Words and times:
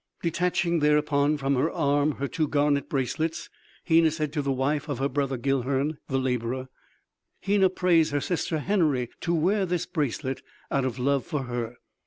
Detaching 0.23 0.79
thereupon 0.79 1.37
from 1.37 1.53
her 1.53 1.69
arm 1.69 2.13
her 2.13 2.27
two 2.27 2.47
garnet 2.47 2.89
bracelets, 2.89 3.51
Hena 3.83 4.09
said 4.09 4.33
to 4.33 4.41
the 4.41 4.51
wife 4.51 4.89
of 4.89 4.97
her 4.97 5.07
brother 5.07 5.37
Guilhern, 5.37 5.99
the 6.07 6.17
laborer: 6.17 6.69
"Hena 7.41 7.69
prays 7.69 8.09
her 8.09 8.19
sister 8.19 8.57
Henory 8.57 9.09
to 9.19 9.35
wear 9.35 9.63
this 9.67 9.85
bracelet 9.85 10.41
out 10.71 10.85
of 10.85 10.97
love 10.97 11.23
for 11.23 11.43
her." 11.43 11.75